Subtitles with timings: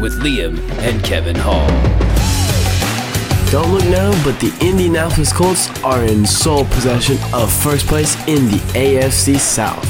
[0.00, 1.68] with Liam and Kevin Hall.
[3.50, 8.46] Don't look now, but the Indianapolis Colts are in sole possession of first place in
[8.46, 9.88] the AFC South.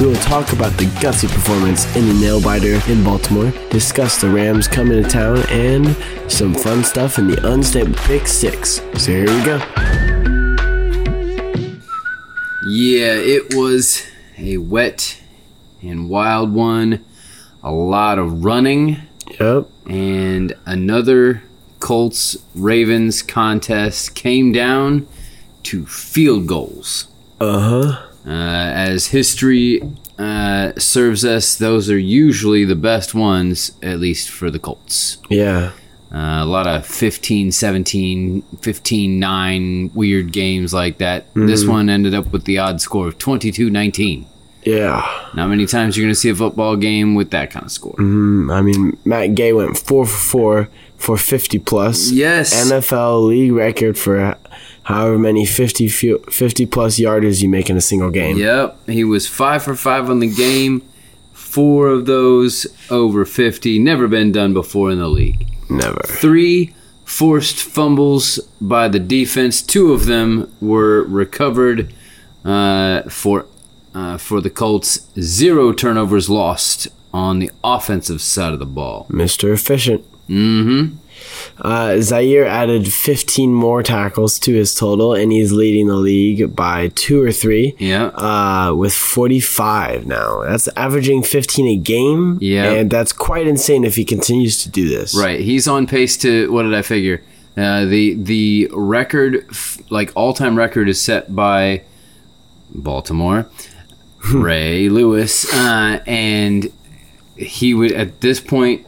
[0.00, 4.28] We will talk about the gutsy performance in the nail biter in Baltimore, discuss the
[4.28, 5.96] Rams coming to town, and
[6.30, 8.80] some fun stuff in the unstable pick six.
[8.94, 9.58] So here we go.
[12.66, 14.04] Yeah, it was
[14.36, 15.20] a wet
[15.82, 17.04] and wild one.
[17.62, 19.07] A lot of running
[19.40, 19.66] Yep.
[19.86, 21.42] and another
[21.80, 25.06] Colts Ravens contest came down
[25.64, 27.08] to field goals.
[27.40, 28.04] Uh huh.
[28.26, 29.80] Uh, as history
[30.18, 35.18] uh, serves us, those are usually the best ones, at least for the Colts.
[35.30, 35.72] Yeah.
[36.12, 41.26] Uh, a lot of 15 17, 15 9 weird games like that.
[41.34, 44.26] This one ended up with the odd score of 22 19.
[44.62, 45.30] Yeah.
[45.34, 47.94] Not many times you're going to see a football game with that kind of score.
[47.94, 52.10] Mm, I mean, Matt Gay went four for four for 50 plus.
[52.10, 52.54] Yes.
[52.70, 54.36] NFL league record for
[54.82, 58.36] however many 50, 50 plus yarders you make in a single game.
[58.36, 60.82] Yep, he was five for five on the game.
[61.32, 63.78] Four of those over 50.
[63.78, 65.46] Never been done before in the league.
[65.70, 66.00] Never.
[66.04, 69.62] Three forced fumbles by the defense.
[69.62, 71.92] Two of them were recovered
[72.44, 73.46] uh, for
[73.94, 75.08] uh, for the Colts.
[75.20, 79.06] Zero turnovers lost on the offensive side of the ball.
[79.10, 79.52] Mr.
[79.52, 80.04] Efficient.
[80.28, 80.96] Mm-hmm.
[81.60, 86.88] Uh, Zaire added 15 more tackles to his total, and he's leading the league by
[86.88, 87.74] two or three.
[87.78, 88.06] Yeah.
[88.08, 90.42] Uh, with 45 now.
[90.42, 92.38] That's averaging 15 a game.
[92.40, 92.70] Yeah.
[92.72, 95.14] And that's quite insane if he continues to do this.
[95.18, 97.22] Right, he's on pace to what did I figure?
[97.56, 101.82] Uh, the the record, f- like all time record, is set by
[102.72, 103.48] Baltimore,
[104.32, 106.72] Ray Lewis, uh, and
[107.36, 108.84] he would at this point.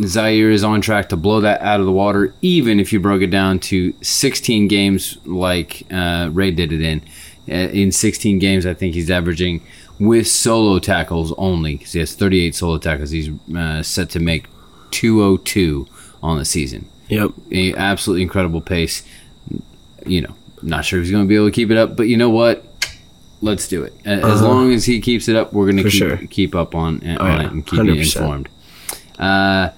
[0.00, 3.20] Zaire is on track to blow that out of the water, even if you broke
[3.20, 7.02] it down to 16 games like uh, Ray did it in.
[7.48, 9.60] Uh, in 16 games, I think he's averaging
[9.98, 13.10] with solo tackles only because he has 38 solo tackles.
[13.10, 14.46] He's uh, set to make
[14.92, 15.88] 202
[16.22, 16.88] on the season.
[17.08, 17.32] Yep.
[17.76, 19.02] Absolutely incredible pace.
[20.06, 22.04] You know, not sure if he's going to be able to keep it up, but
[22.04, 22.64] you know what?
[23.40, 23.94] Let's do it.
[24.04, 25.90] As long as he keeps it up, we're going to Uh-huh.
[25.90, 26.26] Keep, sure.
[26.28, 27.42] keep up on, on yeah.
[27.46, 27.98] it and keep you 100%.
[28.16, 28.48] informed.
[29.18, 29.70] Uh,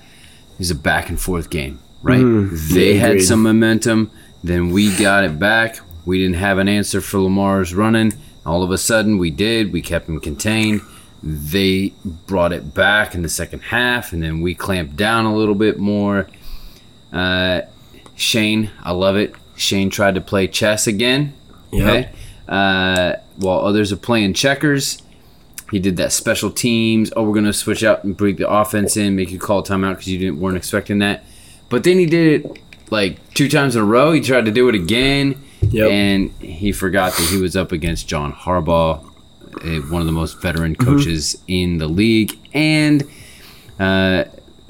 [0.53, 2.21] it was a back and forth game, right?
[2.23, 2.69] Mhm.
[2.73, 3.23] They had agreed.
[3.25, 4.11] some momentum,
[4.43, 5.81] then we got it back.
[6.07, 8.15] We didn't have an answer for Lamar's running.
[8.47, 9.73] All of a sudden, we did.
[9.73, 10.81] We kept him contained.
[11.23, 11.93] They
[12.27, 15.79] brought it back in the second half, and then we clamped down a little bit
[15.79, 16.27] more.
[17.13, 17.63] Uh,
[18.17, 19.35] Shane, I love it.
[19.57, 21.35] Shane tried to play chess again.
[21.73, 21.87] Yep.
[21.87, 22.09] Okay.
[22.51, 25.01] Uh, while others are playing checkers,
[25.71, 27.13] he did that special teams.
[27.17, 29.91] Oh, we're gonna switch out and bring the offense in, make you call a timeout
[29.93, 31.25] because you didn't weren't expecting that.
[31.69, 32.59] But then he did it
[32.91, 34.11] like two times in a row.
[34.13, 35.41] He tried to do it again,
[35.71, 35.91] Yep.
[35.91, 39.05] and he forgot that he was up against John Harbaugh,
[39.91, 40.85] one of the most veteran Mm-hmm.
[40.97, 43.05] coaches in the league, and
[43.79, 44.25] uh,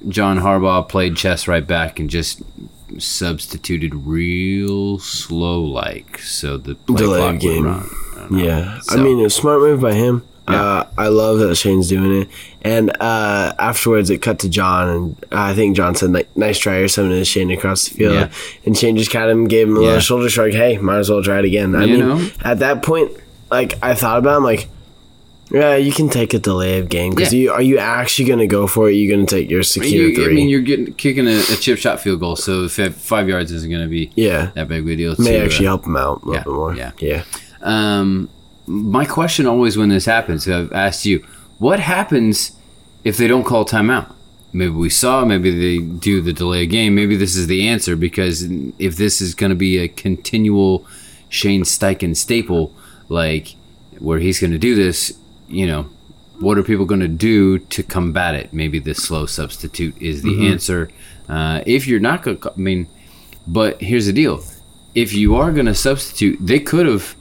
[0.09, 2.43] John Harbaugh played chess right back and just
[2.99, 7.65] substituted real slow like so the Delay game.
[7.67, 7.89] run.
[8.17, 8.29] I.
[8.31, 10.25] Yeah, I mean, a smart move by him.
[10.49, 10.63] Yeah.
[10.63, 12.29] Uh, I love that Shane's doing it.
[12.63, 16.77] And uh, afterwards, it cut to John, and I think John said, like, "Nice try"
[16.77, 18.15] or something to Shane across the field.
[18.15, 18.31] Yeah.
[18.67, 19.87] And Shane just kind of gave him a Yeah.
[19.87, 20.53] little shoulder shrug.
[20.53, 21.75] Hey, might as well try it again.
[21.77, 22.31] I You mean, know?
[22.43, 23.13] at that point,
[23.51, 24.69] like I thought about, it, I'm like,
[25.51, 27.41] yeah, you can take a delay of game because Yeah.
[27.41, 28.95] you are you actually going to go for it?
[28.95, 30.33] You're going to take your secure You- three.
[30.33, 33.53] I mean, you're getting kicking a, a chip shot field goal, so if five- yards
[33.53, 35.15] isn't going to be yeah, that big of a deal.
[35.19, 36.75] may to, actually uh, help him out a little yeah, bit more.
[36.75, 36.93] yeah.
[37.01, 37.25] yeah.
[37.63, 38.29] Um,
[38.67, 41.25] my question always when this happens, I've asked you,
[41.59, 42.53] what happens
[43.05, 44.13] if they don't call timeout?
[44.53, 46.95] Maybe we saw, maybe they do the delay of game.
[46.95, 48.43] Maybe this is the answer because
[48.79, 50.87] if this is going to be a continual
[51.29, 52.75] Shane Steichen staple,
[53.09, 53.55] like
[53.99, 55.17] where he's going to do this,
[55.51, 55.83] you know,
[56.39, 58.53] what are people going to do to combat it?
[58.53, 60.91] Maybe this slow substitute is the answer.
[61.29, 62.89] Uh, if you're not going to, I mean,
[63.47, 64.43] but here's the deal:
[64.95, 67.15] if you are going to substitute, they could have,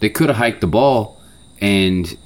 [0.00, 1.20] they could have hiked the ball
[1.60, 2.16] and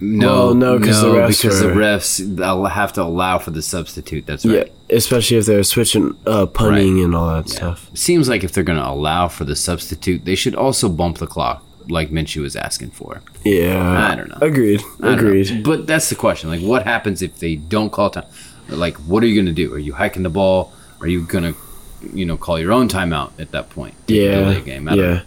[0.00, 4.26] No, Well, no, 'cause the refs because the refs have to allow for the substitute.
[4.26, 4.70] That's right.
[4.88, 7.04] Yeah, especially if they're switching uh, punting Right.
[7.04, 7.90] and all that stuff.
[7.94, 11.26] Seems like if they're going to allow for the substitute, they should also bump the
[11.26, 13.22] clock, like Minshew was asking for.
[13.44, 14.38] Yeah, I don't know.
[14.40, 14.80] Agreed.
[14.80, 15.12] Don't know.
[15.12, 15.62] Agreed.
[15.64, 16.50] But that's the question.
[16.50, 18.26] Like, what happens if they don't call time?
[18.68, 19.72] Like, what are you going to do?
[19.74, 20.72] Are you hiking the ball?
[21.00, 21.58] Are you going to,
[22.12, 23.94] you know, call your own timeout at that point?
[24.06, 24.88] Yeah, game?
[24.88, 25.22] I yeah.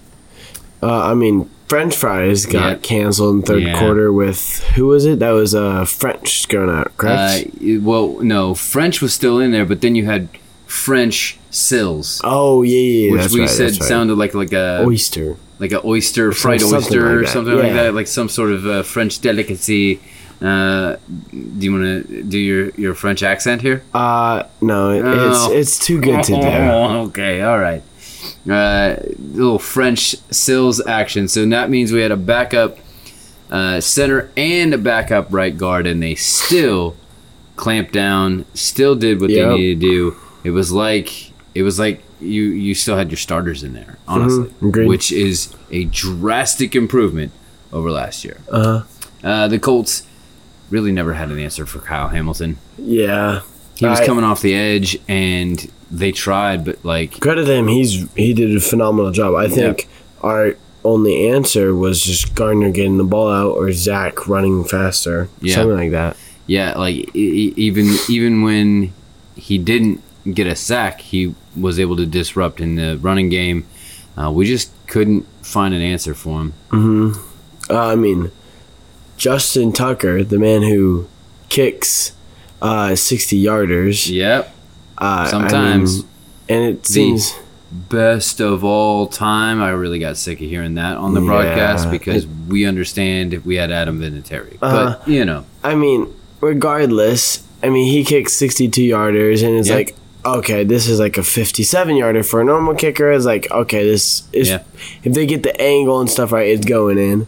[0.83, 2.75] Uh, I mean, French fries got Yeah.
[2.77, 3.79] canceled in third Yeah.
[3.79, 5.19] quarter with who was it?
[5.19, 7.47] That was uh French going out, correct?
[7.47, 10.27] Uh, well, no, French was still in there, but then you had
[10.67, 13.83] French sills, oh yeah, yeah, yeah, which we right, said right.
[13.83, 15.37] sounded like like a oyster.
[15.61, 18.65] Like an oyster, fried something oyster, like or something like that, like some sort of
[18.67, 20.01] uh, French delicacy.
[20.41, 20.97] Uh,
[21.31, 23.83] do you want to do your, your French accent here?
[23.93, 25.51] Uh no, it- Oh.
[25.53, 26.41] it's it's too good to do.
[26.41, 27.83] Oh, okay, all right.
[28.49, 31.27] Uh, little French sills action.
[31.27, 32.77] So that means we had a backup
[33.51, 36.95] uh, center and a backup right guard, and they still
[37.55, 38.45] clamped down.
[38.55, 39.47] Still did what Yep.
[39.49, 40.15] they needed to do.
[40.43, 44.50] It was like it was like you you still had your starters in there, honestly,
[44.62, 47.31] Mhm, which is a drastic improvement
[47.73, 48.38] over last year.
[48.51, 48.81] Uh
[49.23, 50.03] Uh, the Colts
[50.71, 52.57] really never had an answer for Kyle Hamilton.
[52.77, 53.41] yeah.
[53.75, 58.06] He was I- coming off the edge, and they tried, but like Credit him, he's
[58.15, 59.35] he did a phenomenal job.
[59.35, 59.88] I think
[60.21, 65.56] our only answer was just Gardner getting the ball out or Zach running faster, Yeah.
[65.56, 66.15] something like that.
[66.47, 68.94] Yeah, like e- even even when
[69.35, 70.01] he didn't
[70.31, 73.65] get a sack, he was able to disrupt in the running game.
[74.18, 77.15] Uh, we just couldn't find an answer for him.
[77.69, 78.31] Uh, I mean,
[79.18, 81.07] Justin Tucker, the man who
[81.50, 82.13] kicks
[82.62, 84.09] uh, 60 yarders.
[84.09, 84.53] Yep,
[84.98, 86.07] Uh, I sometimes mean,
[86.50, 87.33] and it seems.
[87.71, 89.62] best of all time.
[89.62, 93.45] I really got sick of hearing that on the Yeah, broadcast because we understand if
[93.45, 94.97] we had Adam Vinatieri, Uh-huh.
[95.00, 96.07] but you know, I mean,
[96.42, 99.75] regardless, I mean, he kicks 62 yarders, and it's Yeah.
[99.75, 99.95] like,
[100.25, 103.12] okay, this is like a 57 yarder for a normal kicker.
[103.12, 104.50] It's like, okay, this is.
[104.50, 104.63] Yeah.
[105.03, 107.27] If they get the angle and stuff right, it's going in.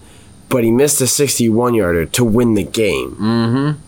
[0.50, 3.12] But he missed a 61 yarder to win the game.
[3.12, 3.80] mm-hmm.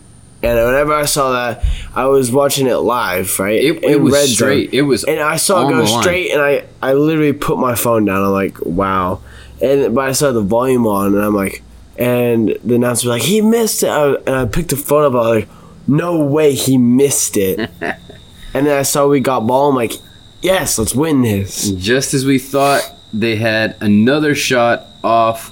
[0.43, 1.65] And whenever I saw that,
[1.95, 3.63] I was watching it live, right?
[3.63, 4.35] it, it was red zone.
[4.35, 4.73] straight.
[4.73, 8.05] It was And I saw it go straight, and I, I literally put my phone
[8.05, 8.23] down.
[8.23, 9.21] I'm like, wow.
[9.59, 11.63] And but I saw the volume on, and I'm like,
[11.97, 13.89] and the announcer was like, he missed it.
[13.89, 15.13] I, and I picked the phone up.
[15.13, 15.49] I was like,
[15.87, 17.69] no way, he missed it.
[18.55, 19.69] and then I saw we got ball.
[19.69, 19.99] I'm like,
[20.41, 21.71] yes, let's win this.
[21.71, 25.51] Just as we thought, they had another shot off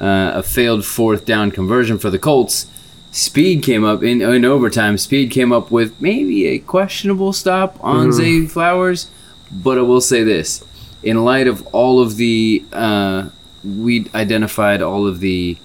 [0.00, 2.66] uh, a failed fourth down conversion for the Colts.
[3.12, 4.98] Speed came up in, in overtime.
[4.98, 9.08] Speed came up with maybe a questionable stop on Zay Flowers,
[9.52, 10.64] but I will say this:
[11.04, 13.28] in light of all of the, uh,
[13.64, 15.56] we identified all of the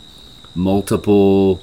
[0.53, 1.61] multiple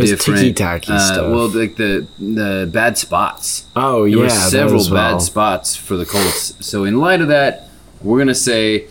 [0.00, 1.30] Different, ticky-tacky uh, stuff.
[1.30, 3.66] Well, like the the bad spots.
[3.76, 5.12] Oh There yeah, were several well.
[5.14, 6.54] bad spots for the Colts.
[6.60, 7.68] So in light of that,
[8.02, 8.86] we're gonna say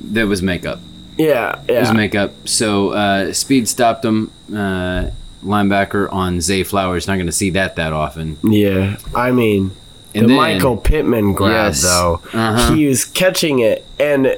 [0.00, 0.80] there was makeup.
[1.18, 1.76] Yeah, yeah.
[1.76, 2.32] It was makeup.
[2.44, 4.30] So uh, speed stopped him.
[4.54, 5.10] Uh,
[5.42, 7.06] linebacker on Zay Flowers.
[7.06, 8.36] Not gonna see that that often.
[8.42, 9.70] Yeah, I mean,
[10.14, 11.82] And the then- Michael Pittman grab Yes.
[11.82, 12.74] though, Uh-huh.
[12.74, 14.36] he was catching it, and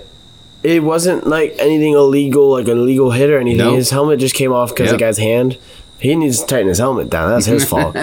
[0.62, 3.59] it wasn't like anything illegal, like an illegal hit or anything.
[3.59, 3.76] Nope.
[3.76, 4.93] His helmet just came off because Yep.
[4.99, 5.56] the guy's hand.
[6.00, 7.31] He needs to tighten his helmet down.
[7.31, 7.97] That's his fault.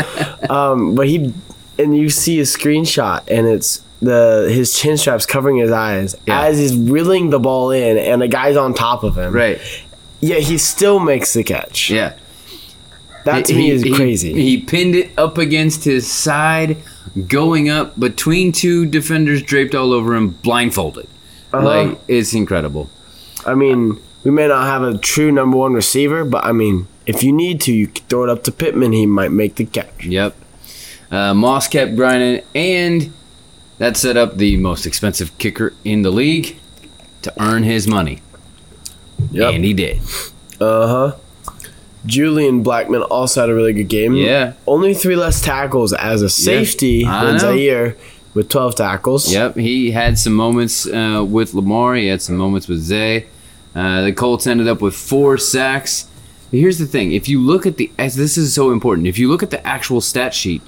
[0.50, 1.34] um, but he,
[1.80, 6.42] and you see a screenshot, and it's the his chin straps covering his eyes Yeah.
[6.44, 9.34] as he's reeling the ball in, and the guy's on top of him.
[9.34, 9.60] Right.
[10.22, 11.90] Yet he still makes the catch.
[11.90, 12.14] Yeah.
[13.26, 14.34] That to He- me is he- crazy.
[14.34, 16.78] He pinned it up against his side,
[17.28, 21.08] going up between two defenders draped all over him, blindfolded.
[21.54, 21.66] Uh-huh.
[21.66, 22.90] Like it's incredible.
[23.46, 27.24] I mean, we may not have a true number one receiver, but I mean, if
[27.24, 28.94] you need to, you can throw it up to Pittman.
[28.94, 30.06] He might make the catch.
[30.06, 30.36] Yep.
[31.12, 33.14] Uh, Moss kept grinding, and
[33.78, 36.58] that set up the most expensive kicker in the league
[37.22, 38.22] to earn his money.
[39.32, 39.54] Yep.
[39.54, 40.02] And he did.
[40.60, 41.16] Uh huh.
[42.06, 44.14] Julian Blackmon also had a really good game.
[44.14, 44.54] Yeah.
[44.68, 47.40] Only three less tackles as a safety I than.
[47.40, 47.98] Zaire
[48.36, 49.32] with 12 tackles.
[49.32, 51.96] Yep, he had some moments uh, with Lamar.
[51.96, 53.28] He had some moments with Zay.
[53.74, 56.08] Uh, the Colts ended up with four sacks.
[56.52, 59.08] Here's the thing: if you look at the, as this is so important.
[59.08, 60.62] If you look at the actual stat sheet,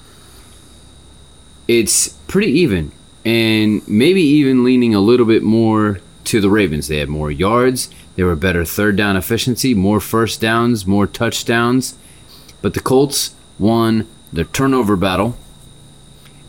[1.68, 2.92] it's pretty even,
[3.26, 6.88] and maybe even leaning a little bit more to the Ravens.
[6.88, 7.90] They had more yards.
[8.16, 11.96] They were better third down efficiency, more first downs, more touchdowns.
[12.62, 15.38] But the Colts won the turnover battle.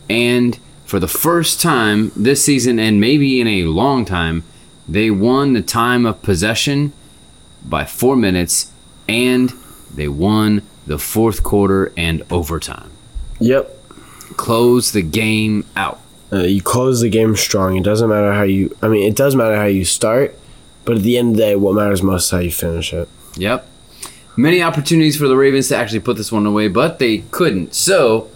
[0.09, 4.43] And for the first time this season, and maybe in a long time,
[4.87, 6.91] they won the time of possession
[7.63, 8.71] by four minutes
[9.09, 9.53] and
[9.93, 12.91] They won the fourth quarter and overtime.
[13.39, 13.75] Yep.
[14.37, 15.99] Close the game out.
[16.31, 17.75] Uh, you close the game strong.
[17.75, 18.75] It doesn't matter how you.
[18.81, 20.37] I mean, it does matter how you start,
[20.85, 23.09] but at the end of the day, what matters most is how you finish it.
[23.35, 23.67] Yep.
[24.37, 27.73] Many opportunities for the Ravens to actually put this one away, but they couldn't.
[27.73, 28.29] So,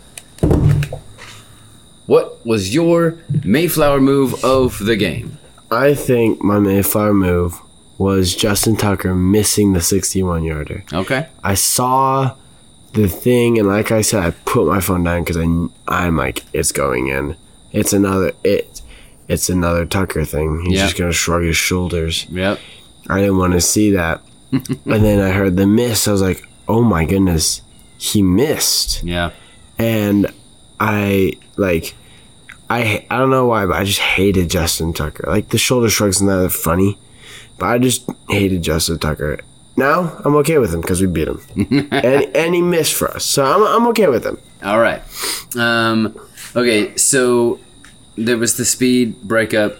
[2.07, 5.37] what was your Mayflower move of the game?
[5.71, 7.61] I think my Mayflower move
[7.97, 10.83] was Justin Tucker missing the 61 yarder.
[10.91, 11.27] Okay.
[11.43, 12.35] I saw
[12.93, 15.43] the thing, and like I said, I put my phone down because I
[15.87, 17.35] I'm like, it's going in.
[17.71, 18.81] It's another it.
[19.27, 20.61] It's another Tucker thing.
[20.65, 20.85] He's Yeah.
[20.85, 22.25] just gonna shrug his shoulders.
[22.29, 22.59] Yep.
[23.09, 24.21] I didn't want to see that.
[24.51, 26.07] and then I heard the miss.
[26.07, 27.61] I was like, oh my goodness,
[27.97, 29.03] he missed.
[29.03, 29.31] Yeah.
[29.79, 30.31] And
[30.79, 31.95] I like,
[32.69, 35.25] I I don't know why, but I just hated Justin Tucker.
[35.27, 36.97] Like the shoulder shrugs and that are funny,
[37.57, 39.39] but I just hated Justin Tucker.
[39.75, 41.41] Now I'm okay with him because we beat him,
[41.91, 44.39] and and he missed for us, so I'm I'm okay with him.
[44.63, 45.01] All right.
[45.55, 46.17] Um,
[46.55, 47.59] okay, so
[48.15, 49.77] there was the speed breakup,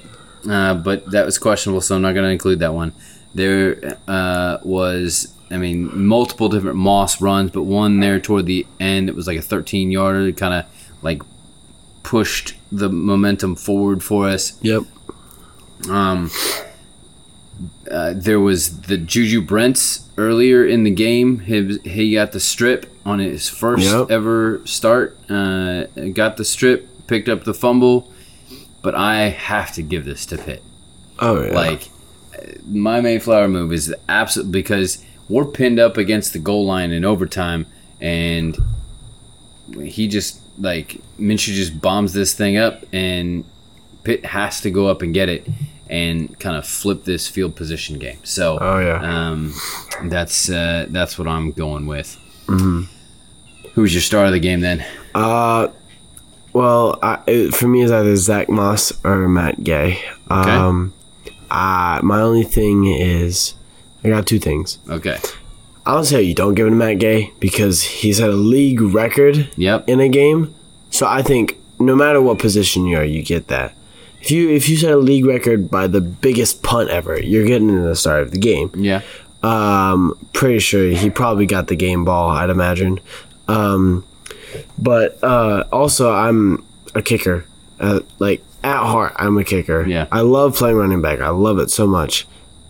[0.50, 2.94] uh, but that was questionable, so I'm not going to include that one.
[3.36, 9.10] There uh, was, I mean, multiple different Moss runs, but one there toward the end,
[9.10, 10.66] it was like a 13 yarder, kind of
[11.02, 11.22] like
[12.04, 14.60] pushed the momentum forward for us.
[14.62, 14.84] Yep.
[15.90, 16.30] Um,
[17.90, 21.40] uh, there was the Juju Brents earlier in the game.
[21.40, 24.10] He, he got the strip on his first Yep.
[24.12, 25.18] ever start.
[25.30, 28.12] Uh, got the strip, picked up the fumble,
[28.82, 30.64] but I have to give this to Pitt.
[31.20, 31.54] Oh yeah.
[31.54, 31.90] Like
[32.66, 37.66] my Mayflower move is absolute because we're pinned up against the goal line in overtime,
[38.00, 38.58] and
[39.82, 43.44] he just like Minshew just bombs this thing up, and
[44.04, 45.48] Pitt has to go up and get it
[45.90, 48.18] and kind of flip this field position game.
[48.24, 49.02] So, Oh, yeah.
[49.30, 49.54] um,
[50.06, 52.18] that's uh, that's what I'm going with.
[53.74, 54.86] Who's your star of the game then?
[55.16, 55.70] Uh,
[56.54, 60.00] well, I, it, for me, it's either Zach Moss or Matt Gay.
[60.30, 60.94] Um,
[61.50, 63.56] uh, my only thing is,
[64.04, 64.78] I got two things.
[64.90, 65.18] Okay.
[65.86, 69.50] I'll tell you, don't give it to Matt Gay because he's had a league record
[69.58, 69.90] Yep.
[69.90, 70.54] in a game.
[70.92, 73.74] So I think no matter what position you are, you get that.
[74.24, 77.68] If you if you set a league record by the biggest punt ever, you're getting
[77.70, 78.72] in the start of the game.
[78.76, 79.02] Yeah.
[79.44, 82.30] Um, pretty sure he probably got the game ball.
[82.30, 83.02] I'd imagine.
[83.50, 84.06] Um,
[84.80, 86.66] but uh, also, I'm
[86.96, 87.46] a kicker.
[87.82, 89.86] Uh, like at heart, I'm a kicker.
[89.86, 90.08] Yeah.
[90.10, 91.20] I love playing running back.
[91.20, 92.26] I love it so much.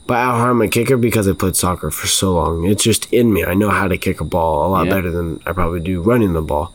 [0.07, 2.65] But at heart, I'm a kicker because I played soccer for so long.
[2.65, 3.45] It's just in me.
[3.45, 4.93] I know how to kick a ball a lot Yeah.
[4.95, 6.73] better than I probably do running the ball.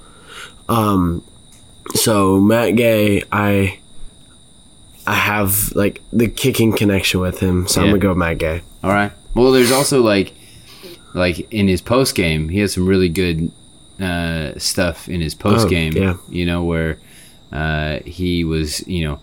[0.68, 1.25] Um,
[1.94, 3.80] so Matt Gay, I.
[5.08, 7.92] I have like the kicking connection with him, so I'm Yeah.
[7.92, 8.62] gonna go with Matt Gay.
[8.84, 9.12] All right.
[9.34, 10.34] Well, there's also like,
[11.14, 13.50] like in his post game, he has some really good
[14.00, 15.92] uh, stuff in his post game.
[15.96, 16.14] yeah.
[16.28, 16.98] You know where
[17.52, 19.18] uh, he was, you know,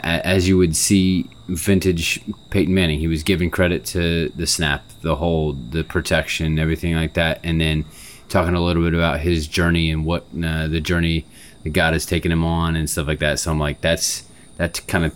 [0.00, 4.84] a- as you would see vintage Peyton Manning, he was giving credit to the snap,
[5.02, 7.84] the hold, the protection, everything like that, and then
[8.28, 11.24] talking a little bit about his journey and what uh, the journey
[11.62, 13.38] that God has taken him on and stuff like that.
[13.38, 14.24] So I'm like, that's
[14.56, 15.14] that's kind of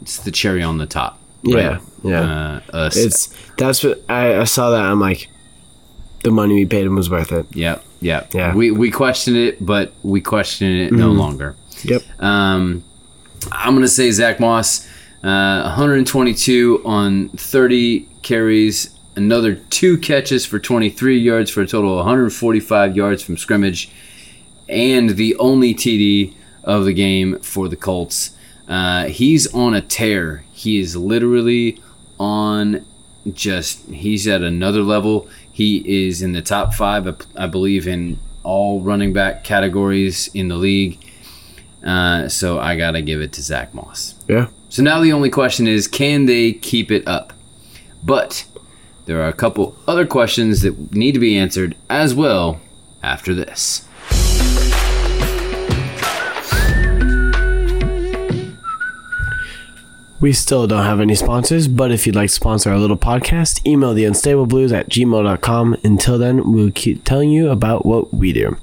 [0.00, 1.20] it's the cherry on the top.
[1.42, 2.60] Yeah, yeah.
[2.72, 2.90] Uh.
[2.92, 3.26] It's
[3.56, 4.82] that's what I, I saw that.
[4.82, 5.28] I'm like,
[6.22, 7.46] the money we paid him was worth it.
[7.54, 8.34] Yep, yep.
[8.34, 8.54] Yeah.
[8.54, 11.56] We we questioned it, but we question it no longer.
[11.82, 12.02] Yep.
[12.20, 12.82] Um,
[13.52, 14.86] I'm gonna say Zach Moss,
[15.22, 21.98] uh, 122 on 30 carries, another two catches for 23 yards for a total of
[21.98, 23.90] 145 yards from scrimmage,
[24.68, 28.33] and the only TD of the game for the Colts.
[28.68, 30.44] Uh, he's on a tear.
[30.52, 31.80] He is literally
[32.18, 32.84] on
[33.32, 35.28] just he's at another level.
[35.52, 37.06] He is in the top five,
[37.36, 40.98] I- believe, in all running back categories in the league.
[41.84, 44.14] Uh, so I gotta give it to Zach Moss.
[44.28, 44.48] Yeah.
[44.68, 47.32] So now the only question is, can they keep it up?
[48.02, 48.46] But
[49.06, 52.60] there are a couple other questions that need to be answered as well
[53.02, 53.86] after this.
[60.20, 63.64] We still don't have any sponsors, but if you'd like to sponsor our little podcast,
[63.66, 65.76] email the unstable blues at gmail.com.
[65.82, 68.56] Until then, we'll keep telling you about what we do.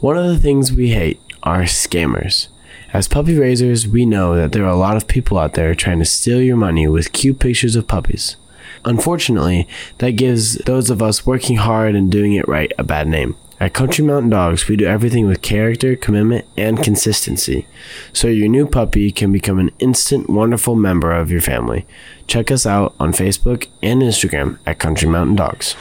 [0.00, 2.48] One of the things we hate are scammers.
[2.92, 5.98] As puppy raisers, we know that there are a lot of people out there trying
[5.98, 8.36] to steal your money with cute pictures of puppies.
[8.84, 13.36] Unfortunately, that gives those of us working hard and doing it right a bad name.
[13.60, 17.66] At Country Mountain Dogs, we do everything with character, commitment, and consistency,
[18.12, 21.84] so your new puppy can become an instant, wonderful member of your family.
[22.28, 25.74] Check us out on Facebook and Instagram at Country Mountain Dogs.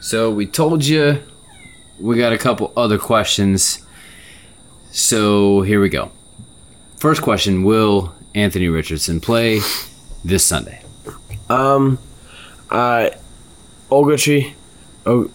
[0.00, 1.22] So, we told you
[1.98, 3.78] we got a couple other questions.
[4.90, 6.12] So, here we go.
[6.98, 9.60] First question Will Anthony Richardson play
[10.22, 10.82] this Sunday?
[11.48, 11.98] Um,
[12.70, 13.10] uh,
[13.90, 14.52] Ogletree.
[15.04, 15.30] Oh,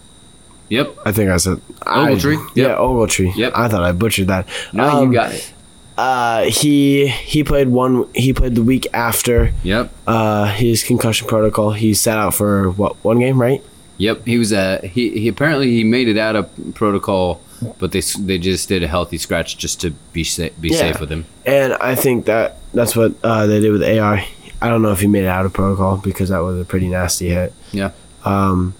[0.68, 0.96] Yep.
[1.04, 2.38] I think I said Ogletree?
[2.38, 2.78] I, Yeah, Yep.
[2.78, 3.36] Ogletree.
[3.36, 3.52] Yep.
[3.54, 4.46] I thought I butchered that.
[4.72, 5.52] No, Um, you got it.
[5.98, 8.06] Uh, he he played one.
[8.14, 9.90] He played the week after Yep.
[10.06, 11.72] uh his concussion protocol.
[11.72, 13.62] He sat out for what one game, right?
[13.98, 14.26] Yep.
[14.26, 17.42] He was uh he, he apparently he made it out of protocol,
[17.78, 20.78] but they they just did a healthy scratch just to be sa- be Yeah.
[20.78, 21.26] safe with him.
[21.44, 24.26] And I think that that's what uh, they did with AI.
[24.62, 26.88] I don't know if he made it out of protocol because that was a pretty
[26.88, 27.52] nasty hit.
[27.72, 27.90] Yeah.
[28.24, 28.74] Um,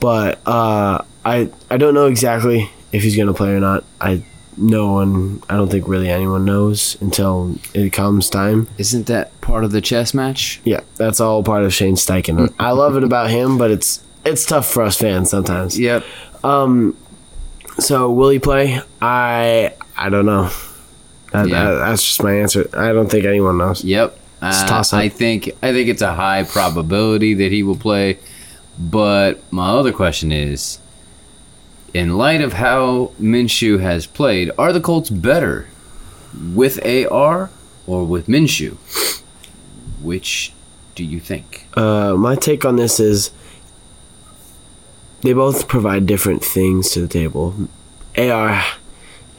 [0.00, 3.84] but uh, I I don't know exactly if he's gonna play or not.
[4.00, 4.22] I
[4.56, 5.42] no one.
[5.48, 8.68] I don't think really anyone knows until it comes time.
[8.78, 10.60] Isn't that part of the chess match?
[10.64, 12.52] Yeah, that's all part of Shane Steichen.
[12.58, 15.78] I love it about him, but it's it's tough for us fans sometimes.
[15.78, 16.04] Yep.
[16.42, 16.96] Um,
[17.78, 18.80] so will he play?
[19.02, 20.50] I I don't know.
[21.32, 21.64] That, Yeah.
[21.70, 22.68] that- that's just my answer.
[22.74, 23.84] I don't think anyone knows.
[23.84, 24.18] Yep.
[24.40, 24.82] Uh.
[24.92, 28.18] I think I think it's a high probability that he will play,
[28.78, 30.78] but my other question is,
[31.92, 35.68] in light of how Minshew has played, are the Colts better
[36.54, 37.50] with AR
[37.86, 38.76] or with Minshew?
[40.00, 40.52] Which
[40.94, 41.66] do you think?
[41.76, 43.30] Uh, my take on this is
[45.22, 47.68] they both provide different things to the table.
[48.16, 48.64] AR,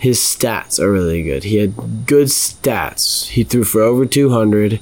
[0.01, 1.43] his stats are really good.
[1.43, 1.73] He had
[2.07, 3.27] good stats.
[3.29, 4.79] He threw for over 200,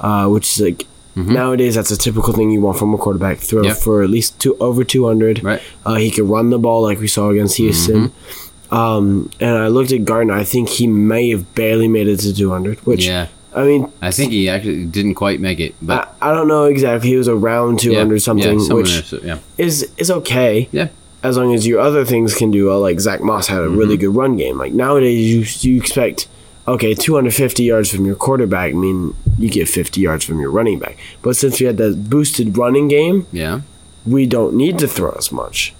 [0.00, 3.38] uh, which is like nowadays that's a typical thing you want from a quarterback.
[3.38, 3.76] Throw Yep.
[3.76, 5.44] for at least two over 200.
[5.44, 5.60] Right.
[5.84, 8.10] Uh, he could run the ball like we saw against Houston.
[8.70, 10.34] Um, and I looked at Gardner.
[10.34, 14.10] I think he may have barely made it to 200, which Yeah, I mean, I
[14.10, 17.10] think he actually didn't quite make it, but I, I don't know exactly.
[17.10, 20.88] He was around 200 yeah, something, yeah, which there, so- yeah, is is okay yeah,
[21.24, 22.80] as long as your other things can do well.
[22.80, 23.78] Like Zach Moss had a Mm-hmm.
[23.78, 24.58] really good run game.
[24.58, 26.28] Like nowadays, you you expect
[26.66, 28.70] okay, 250 yards from your quarterback.
[28.70, 30.96] I mean, you get 50 yards from your running back.
[31.20, 33.60] But since we had that boosted running game, yeah.
[34.06, 35.74] we don't need to throw as much.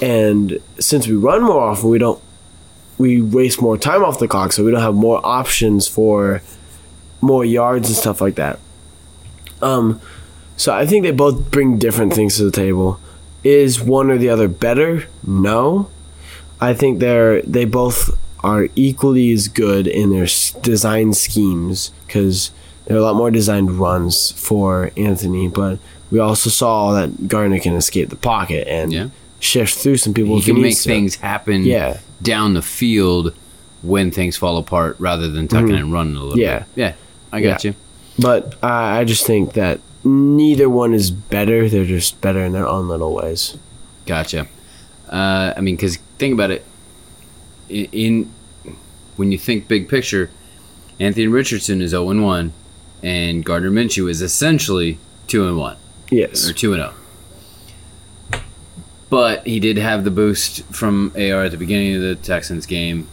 [0.00, 2.20] And since we run more often, we don't
[2.98, 6.42] we waste more time off the clock, so we don't have more options for
[7.20, 8.58] more yards and stuff like that.
[9.62, 10.00] Um,
[10.56, 13.00] so I think they both bring different things to the table.
[13.44, 15.04] Is one or the other better?
[15.26, 15.88] No.
[16.60, 18.10] I think they're they both
[18.42, 22.50] are equally as good in their s- design schemes because
[22.86, 25.78] there are a lot more designed runs for Anthony, but
[26.10, 29.08] we also saw that Gardner can escape the pocket and Yeah.
[29.40, 30.34] shift through some people.
[30.34, 30.82] He if he can make to.
[30.88, 31.98] things happen Yeah.
[32.22, 33.34] down the field
[33.82, 36.40] when things fall apart rather than tucking and running a little Mm-hmm.
[36.40, 36.58] Yeah.
[36.60, 36.66] bit.
[36.76, 36.92] Yeah,
[37.32, 37.70] I got Yeah.
[37.70, 37.76] you.
[38.18, 41.68] But uh, I just think that neither one is better.
[41.68, 43.56] They're just better in their own little ways.
[44.06, 44.46] Gotcha.
[45.08, 46.64] Uh, I mean, because think about it.
[47.68, 48.32] In, in
[49.16, 50.30] when you think big picture,
[51.00, 52.52] Anthony Richardson is zero and one,
[53.02, 55.76] and Gardner Minshew is essentially two and one
[56.10, 56.48] Yes.
[56.48, 56.94] or two and zero.
[59.10, 63.08] But he did have the boost from AR at the beginning of the Texans game.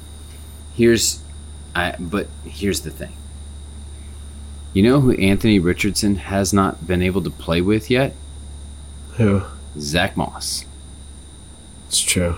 [0.76, 1.21] Here's,
[1.74, 3.15] I but here's the thing.
[4.76, 8.14] You know who Anthony Richardson has not been able to play with yet?
[9.14, 9.42] Who?
[9.80, 10.66] Zach Moss.
[11.88, 12.36] It's true.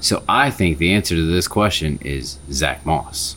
[0.00, 3.34] So I think the answer to this question is Zach Moss,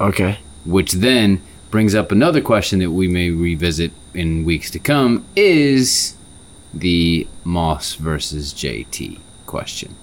[0.00, 0.38] Okay.
[0.64, 1.42] which then
[1.72, 6.14] brings up another question that we may revisit in weeks to come is
[6.72, 9.96] the Moss versus JT question.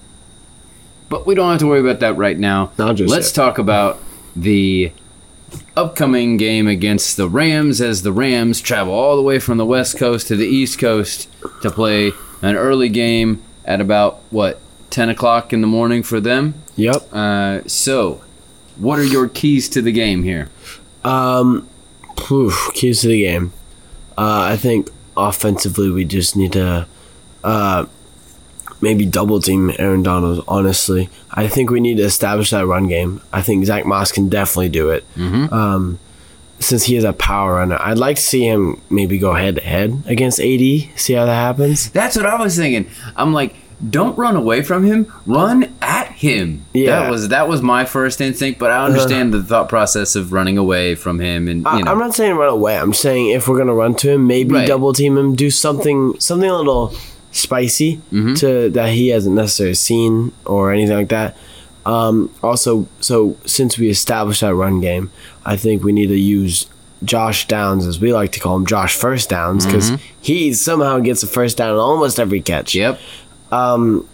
[1.08, 2.70] But we don't have to worry about that right now.
[2.78, 3.34] Not just Let's yet.
[3.34, 3.98] talk about
[4.36, 4.92] the
[5.76, 9.98] upcoming game against the Rams as the Rams travel all the way from the West
[9.98, 11.28] Coast to the East Coast
[11.62, 16.54] to play an early game at about what 10 o'clock in the morning for them.
[16.76, 17.12] Yep.
[17.12, 18.22] Uh, so,
[18.76, 20.50] what are your keys to the game here?
[21.04, 21.68] Um,
[22.74, 23.52] keys to the game.
[24.18, 26.86] Uh, I think offensively we just need to
[27.44, 27.86] uh,
[28.80, 30.44] maybe double team Aaron Donald.
[30.48, 33.20] Honestly, I think we need to establish that run game.
[33.32, 35.04] I think Zach Moss can definitely do it.
[35.16, 35.52] Mhm.
[35.52, 35.98] Um,
[36.58, 39.60] since he is a power runner, I'd like to see him maybe go head to
[39.62, 40.88] head against AD.
[40.96, 41.90] See how that happens.
[41.90, 42.86] That's what I was thinking.
[43.14, 43.54] I'm like,
[43.90, 45.12] don't run away from him.
[45.26, 46.64] Run at him.
[46.72, 47.00] Yeah.
[47.02, 50.56] That was that was my first instinct, but I understand the thought process of running
[50.56, 51.90] away from him and you I, know.
[51.92, 52.78] I'm not saying run away.
[52.78, 54.66] I'm saying if we're gonna run to him, maybe Right.
[54.66, 56.94] double team him, do something something a little
[57.36, 58.34] spicy Mm-hmm.
[58.34, 61.36] to that he hasn't necessarily seen or anything like that.
[61.84, 65.10] Um, also, so since we established that run game,
[65.44, 66.66] I think we need to use
[67.04, 71.22] Josh Downs, as we like to call him, Josh First Downs, because he somehow gets
[71.22, 72.72] a first down on almost every catch.
[72.72, 72.98] Mm-hmm.
[73.50, 73.52] Yep.
[73.52, 74.08] Um,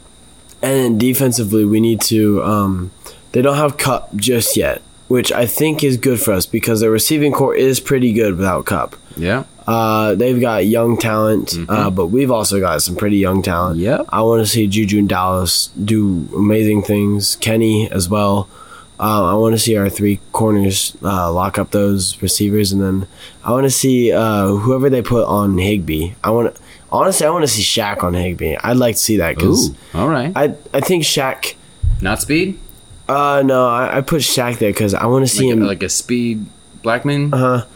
[0.61, 2.43] and then defensively, we need to.
[2.43, 2.91] Um,
[3.33, 6.91] they don't have Kupp just yet, which I think is good for us because their
[6.91, 8.97] receiving core is pretty good without Kupp.
[9.17, 9.45] Yeah.
[9.73, 13.81] Uh, they've got young talent, uh, but we've also got some pretty young talent.
[13.81, 14.05] Mm-hmm.
[14.15, 17.37] I want to see Juju and Dallas do amazing things.
[17.37, 18.49] Kenny as well.
[19.01, 23.09] Um, I want to see our three corners uh, lock up those receivers, and then
[23.45, 26.13] I want to see uh, whoever they put on Higbee.
[26.23, 28.57] I want to honestly, I want to see Shaq on Higbee.
[28.63, 30.33] I'd like to see that because All right.
[30.37, 31.55] I I think Shaq.
[32.01, 32.59] Not speed.
[33.09, 35.63] Uh, no, I, I put Shaq there because I want to see Like, him.
[35.63, 36.47] a, like a speed
[36.85, 37.33] Blackmon.
[37.33, 37.72] Uh, I,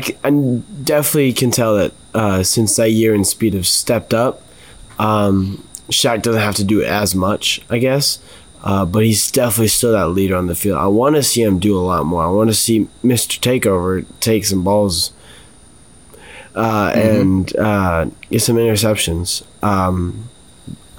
[0.00, 4.42] c- I definitely can tell that uh, since that year and speed have stepped up,
[4.98, 8.18] um, Shaq doesn't have to do as much, I guess.
[8.62, 10.78] Uh, but he's definitely still that leader on the field.
[10.78, 12.22] I want to see him do a lot more.
[12.22, 13.38] I want to see Mr.
[13.40, 15.12] Takeover take some balls
[16.54, 19.44] uh, and uh, get some interceptions.
[19.62, 20.28] Um,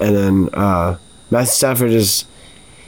[0.00, 0.98] and then uh,
[1.30, 2.24] Matthew Stafford is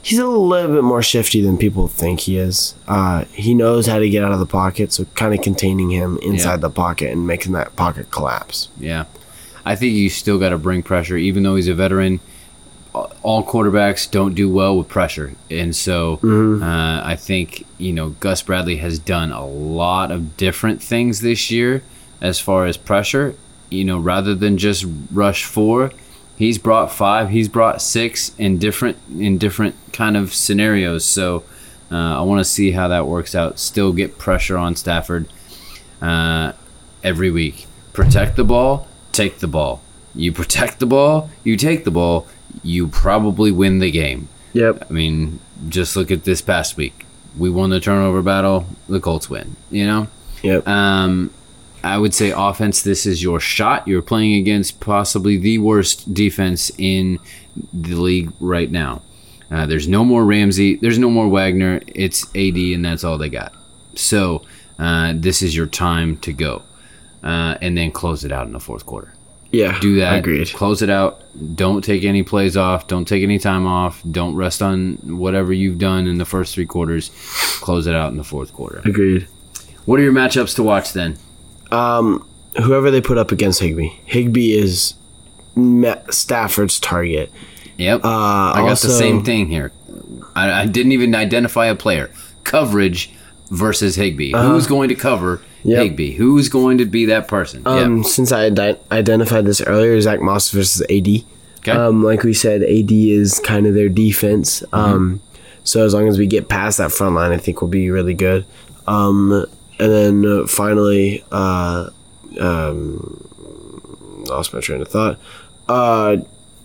[0.05, 2.75] he's a little bit more shifty than people think he is.
[2.87, 6.19] Uh, he knows how to get out of the pocket, so kind of containing him
[6.23, 6.57] inside Yeah.
[6.59, 8.69] the pocket and making that pocket collapse.
[8.79, 9.05] Yeah.
[9.65, 12.21] I think you still got to bring pressure, even though he's a veteran.
[13.25, 18.41] All quarterbacks don't do well with pressure, and so uh, I think you know Gus
[18.43, 21.83] Bradley has done a lot of different things this year
[22.21, 23.35] as far as pressure.
[23.69, 25.91] You know, rather than just rush four,
[26.37, 31.05] he's brought five, he's brought six in different in different kind of scenarios.
[31.05, 31.45] So
[31.91, 33.59] uh, I want to see how that works out.
[33.59, 35.29] Still get pressure on Stafford
[36.01, 36.53] uh,
[37.03, 37.67] every week.
[37.93, 39.81] Protect the ball, take the ball.
[40.15, 42.29] You protect the ball, you take the ball,
[42.63, 44.29] you probably win the game.
[44.53, 44.87] Yep.
[44.89, 47.05] I mean, just look at this past week.
[47.37, 50.07] We won the turnover battle, the Colts win, you know?
[50.43, 50.69] Yep.
[50.69, 51.33] Um,
[51.85, 53.87] I would say offense, this is your shot.
[53.87, 57.19] You're playing against possibly the worst defense in
[57.73, 59.03] the league right now.
[59.51, 60.77] Uh, there's no more Ramsey.
[60.77, 61.81] There's no more Wagner.
[61.87, 63.55] It's AD, and that's all they got.
[63.95, 64.43] So
[64.79, 66.63] uh, this is your time to go,
[67.23, 69.13] uh, and then close it out in the fourth quarter.
[69.53, 69.79] yeah.
[69.81, 70.19] Do that.
[70.19, 70.49] Agreed.
[70.53, 71.23] Close it out.
[71.55, 72.87] Don't take any plays off.
[72.89, 74.03] Don't take any time off.
[74.11, 77.11] Don't rest on whatever you've done in the first three quarters.
[77.61, 78.81] Close it out in the fourth quarter.
[78.85, 79.29] Agreed.
[79.85, 81.19] What are your matchups to watch then?
[81.75, 82.27] Um,
[82.63, 84.95] whoever they put up against Higbee, Higbee is
[86.11, 87.31] Stafford's target.
[87.79, 88.05] Yep.
[88.05, 89.73] Uh, I got also- the same thing here.
[90.35, 92.11] I, I didn't even identify a player.
[92.45, 93.13] Coverage
[93.51, 94.33] versus Higbee.
[94.33, 95.45] Who's going to cover Uh-huh.
[95.65, 95.83] Yep.
[95.83, 96.13] Higbee?
[96.13, 97.63] Who's going to be that person?
[97.67, 98.07] Um, yep.
[98.07, 101.25] since I ide- identified this earlier, Zach Moss versus AD.
[101.61, 101.71] Okay.
[101.71, 104.61] Um, like we said, AD is kind of their defense.
[104.61, 104.75] Mm-hmm.
[104.75, 105.21] Um,
[105.63, 108.13] so as long as we get past that front line, I think we'll be really
[108.13, 108.45] good.
[108.87, 109.47] Um,
[109.79, 111.91] and then uh, finally, uh,
[112.41, 113.29] um,
[114.29, 115.19] lost my train of thought.
[115.69, 116.19] Uh,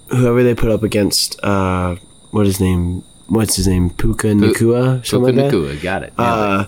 [0.09, 1.95] whoever they put up against, uh,
[2.31, 3.03] what his name?
[3.27, 3.91] What's his name?
[3.91, 5.79] Puka Nacua, something Puka like that.
[5.79, 6.13] Nacua, got it.
[6.17, 6.65] Uh,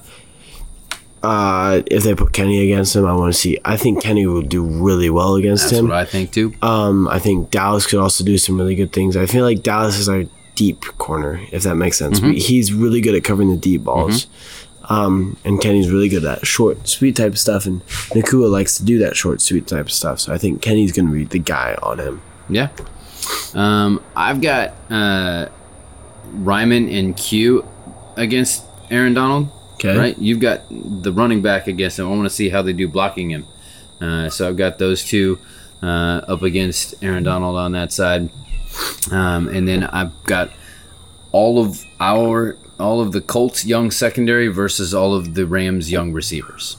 [1.23, 3.59] uh, if they put Kenny against him, I want to see.
[3.63, 5.87] I think Kenny will do really well against That's him.
[5.89, 6.53] what I think too.
[6.61, 9.15] Um, I think Dallas could also do some really good things.
[9.15, 10.23] I feel like Dallas is our
[10.55, 12.19] deep corner, if that makes sense.
[12.19, 12.33] Mm-hmm.
[12.33, 14.27] He's really good at covering the deep balls.
[14.91, 17.65] Um, and Kenny's really good at short, sweet type of stuff.
[17.65, 20.19] And Nacua likes to do that short, sweet type of stuff.
[20.19, 22.21] So I think Kenny's going to be the guy on him.
[22.49, 22.67] Yeah.
[23.53, 25.47] Um, I've got uh,
[26.33, 27.65] Raimann and Q
[28.17, 29.49] against Aaron Donald.
[29.75, 29.97] Okay.
[29.97, 30.17] Right?
[30.17, 32.07] You've got the running back against him.
[32.07, 33.47] I want to see how they do blocking him.
[34.01, 35.39] Uh, so I've got those two
[35.81, 38.29] uh, up against Aaron Donald on that side.
[39.09, 40.51] Um, and then I've got
[41.31, 46.11] all of our all of the Colts young secondary versus all of the Rams young
[46.11, 46.77] receivers.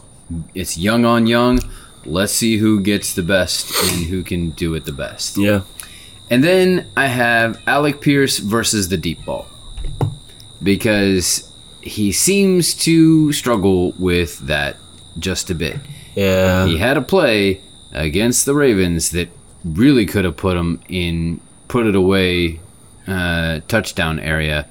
[0.54, 1.60] It's young on young.
[2.04, 5.38] Let's see who gets the best and who can do it the best.
[5.38, 5.62] Yeah.
[6.30, 9.46] And then I have Alec Pierce versus the deep ball
[10.62, 14.76] because he seems to struggle with that
[15.18, 15.78] just a bit.
[16.14, 16.66] Yeah.
[16.66, 17.60] He had a play
[17.92, 19.28] against the Ravens that
[19.64, 22.60] really could have put him in put it away
[23.06, 24.68] uh, touchdown area,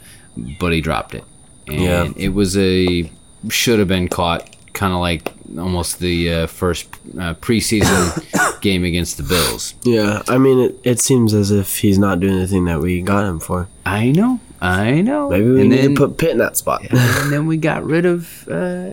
[0.59, 1.23] but he dropped it.
[1.67, 2.11] And Yeah.
[2.15, 3.09] it was a
[3.49, 6.87] should have been caught, kind of like almost the uh, first
[7.19, 9.73] uh, preseason game against the Bills.
[9.83, 10.21] Yeah.
[10.27, 13.25] I mean, it, it seems as if he's not doing the thing that we got
[13.25, 13.67] him for.
[13.85, 15.29] I know, I know.
[15.29, 16.81] Maybe we and need then, to put Pitt in that spot.
[16.89, 18.91] and then we got rid of uh,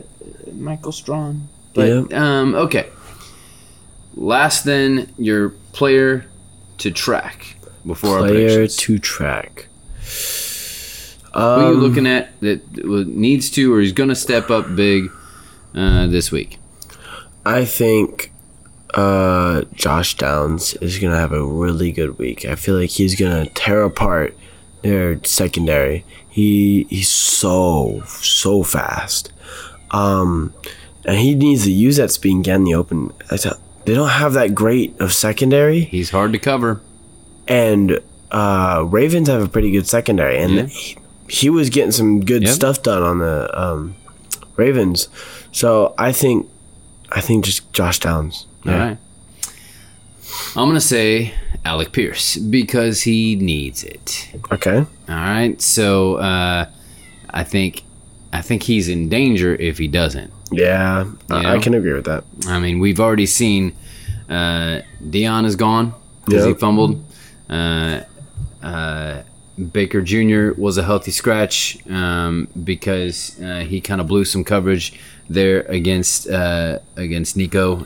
[0.53, 1.48] Michael Strachan.
[1.74, 2.88] But um, okay.
[4.14, 6.27] Last, then your player
[6.79, 9.68] to track before our Player to track.
[11.34, 12.60] Who are you Um, looking at that
[13.08, 15.10] needs to or is going to step up big
[15.74, 16.58] uh, this week?
[17.44, 18.32] I think
[18.94, 22.44] uh, Josh Downs is gonna have a really good week.
[22.44, 24.36] I feel like he's gonna tear apart
[24.82, 26.04] their secondary.
[26.28, 29.30] He he's so so fast,
[29.90, 30.52] um,
[31.04, 33.12] and he needs to use that speed and get in the open.
[33.84, 36.80] They don't have that great of secondary, He's hard to cover.
[37.46, 40.94] and uh, Ravens have a pretty good secondary, and Yeah.
[41.28, 42.50] He, was getting some good Yep.
[42.54, 43.94] stuff done on the um,
[44.56, 45.08] Ravens.
[45.52, 46.48] So I think
[47.10, 48.46] I think just Josh Downs.
[48.66, 48.98] All right.
[50.56, 51.32] I'm gonna say
[51.64, 54.28] Alec Pierce because he needs it.
[54.52, 54.78] Okay.
[54.78, 55.60] All right.
[55.60, 56.66] So uh,
[57.30, 57.82] I think
[58.32, 60.32] I think he's in danger if he doesn't.
[60.50, 62.24] Yeah, I- I can agree with that.
[62.46, 63.74] I mean, we've already seen
[64.28, 67.04] uh, Deon is gone because he fumbled.
[67.50, 68.00] Uh,
[68.62, 69.22] uh,
[69.59, 70.53] Baker Jr.
[70.57, 74.92] was a healthy scratch um, because uh, he kind of blew some coverage
[75.29, 77.85] there against uh, against Nico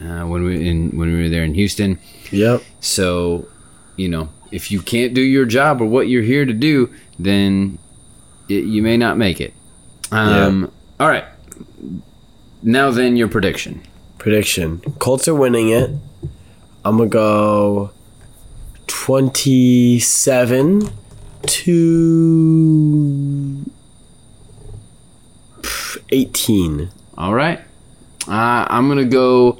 [0.00, 2.00] uh, when we in when we were there in Houston.
[2.30, 2.64] Yep.
[2.80, 3.46] So,
[3.96, 7.78] you know, if you can't do your job or what you're here to do, then
[8.48, 9.54] it, you may not make it.
[10.10, 11.24] Um, All right.
[12.62, 13.82] Now then, your prediction.
[14.18, 15.90] Prediction: Colts are winning it.
[16.84, 17.92] I'm gonna go
[18.86, 20.90] twenty-seven
[21.42, 23.64] to
[26.10, 26.90] eighteen.
[27.16, 27.60] All right.
[28.28, 29.58] Uh, I'm gonna go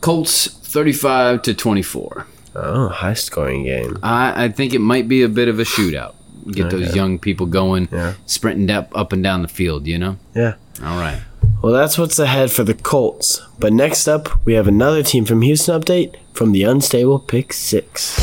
[0.00, 2.26] Colts 35 to 24.
[2.54, 3.98] Oh, high scoring game.
[4.02, 6.14] I, I think it might be a bit of a shootout.
[6.50, 8.14] Get those young people going, Yeah.
[8.26, 9.86] sprinting up, up and down the field.
[9.86, 10.16] You know.
[10.34, 10.54] Yeah.
[10.82, 11.20] All right.
[11.62, 13.40] Well, that's what's ahead for the Colts.
[13.58, 18.18] But next up, we have another team from Houston update from the Unstable Pick Six.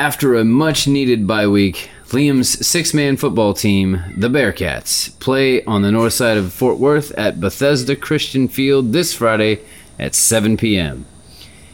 [0.00, 5.82] After a much needed bye week, Liam's six man football team, the Bearcats, play on
[5.82, 9.60] the north side of Fort Worth at Bethesda Christian Field this Friday
[9.98, 11.04] at 7 p.m.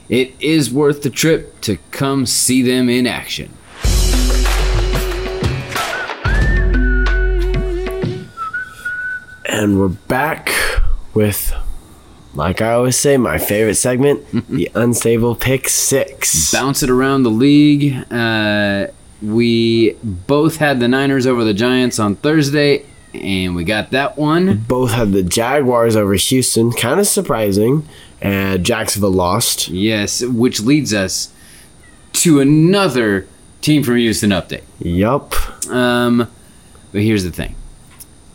[0.08, 3.56] It is worth the trip to come see them in action.
[9.44, 10.50] And we're back
[11.14, 11.54] with,
[12.36, 16.52] like I always say, my favorite segment, the Unstable Pick Six.
[16.52, 18.04] bounce it around the league.
[18.12, 18.88] Uh,
[19.22, 24.58] we both had the Niners over the Giants on Thursday, and we got that one.
[24.68, 27.88] Both had the Jaguars over Houston, kind of surprising.
[28.20, 29.68] And Jacksonville lost.
[29.68, 31.32] Yes, which leads us
[32.14, 33.26] to another
[33.60, 34.62] team from Houston update.
[34.78, 35.34] Yup.
[35.70, 36.30] Um,
[36.92, 37.54] but here's the thing.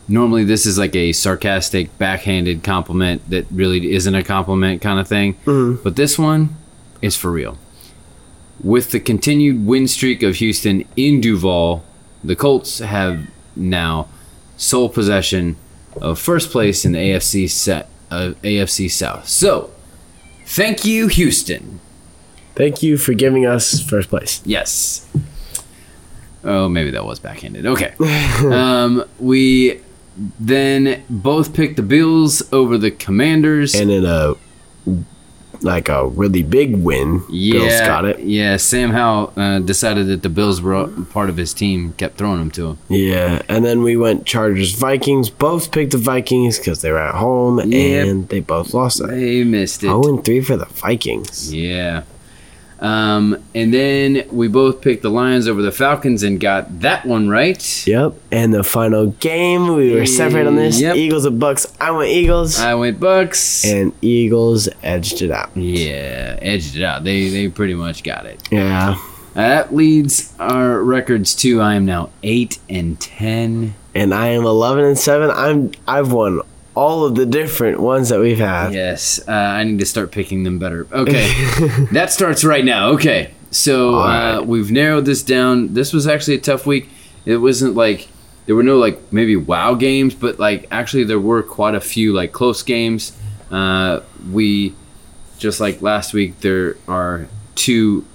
[0.08, 5.08] Normally, this is like a sarcastic, backhanded compliment that really isn't a compliment kind of
[5.08, 5.36] thing.
[5.82, 6.56] But this one
[7.00, 7.58] is for real.
[8.62, 11.84] With the continued win streak of Houston in Duval,
[12.22, 14.08] the Colts have now
[14.56, 15.56] sole possession
[16.00, 19.28] of first place in the AFC set of AFC South.
[19.28, 19.70] So,
[20.46, 21.80] thank you, Houston.
[22.54, 24.42] Thank you for giving us first place.
[24.44, 25.08] Yes.
[26.44, 27.66] Oh, maybe that was backhanded.
[27.66, 27.94] Okay.
[28.50, 29.80] um, we
[30.16, 33.74] then both picked the Bills over the Commanders.
[33.74, 34.34] And in a
[35.60, 38.18] like a really big win, yeah, Bills got it.
[38.20, 42.38] Yeah, Sam Howell uh, decided that the Bills were part of his team, kept throwing
[42.38, 42.78] them to him.
[42.88, 45.30] Yeah, and then we went Chargers Vikings.
[45.30, 49.08] Both picked the Vikings because they were at home, and they both lost that.
[49.08, 49.88] They missed it.
[49.88, 51.52] Oh, and three for the Vikings.
[51.54, 52.02] Yeah.
[52.82, 57.28] Um, and then we both picked the Lions over the Falcons and got that one
[57.28, 57.86] right.
[57.86, 58.14] Yep.
[58.32, 60.80] And the final game, we were separate on this.
[60.80, 60.96] Yep.
[60.96, 61.64] Eagles and Bucks.
[61.80, 63.64] I went Eagles, I went Bucks.
[63.64, 65.56] and Eagles edged it out.
[65.56, 67.04] yeah, edged it out.
[67.04, 68.42] They they pretty much got it.
[68.50, 68.96] Yeah.
[69.34, 73.74] That leads our records to I am now eight and ten.
[73.94, 75.30] And I am eleven and seven.
[75.30, 76.40] I'm I've won
[76.74, 78.72] all of the different ones that we've had.
[78.72, 80.86] Yes, uh, I need to start picking them better.
[80.92, 81.32] Okay,
[81.92, 82.90] that starts right now.
[82.90, 85.74] Okay, so All uh, we've narrowed this down.
[85.74, 86.88] This was actually a tough week.
[87.24, 88.08] It wasn't like
[88.46, 92.12] there were no like maybe wow games, but like actually there were quite a few
[92.12, 93.16] like close games.
[93.50, 94.74] Uh, we
[95.38, 98.06] just like last week there are two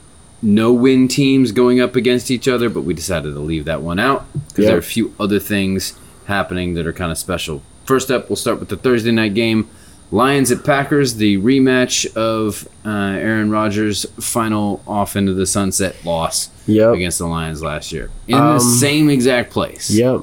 [0.41, 4.00] no win teams going up against each other, but we decided to leave that one
[4.00, 7.62] out because there are a few other things happening that are kind of special.
[7.88, 9.67] First up, we'll start with the Thursday night game.
[10.12, 16.50] Lions at Packers, the rematch of uh, Aaron Rodgers' final off into the sunset loss
[16.65, 16.93] Yep.
[16.95, 19.89] against the Lions last year in the Um, same exact place.
[19.89, 20.21] Yep.